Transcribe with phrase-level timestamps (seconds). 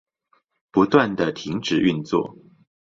[0.71, 2.35] 不斷的停止運作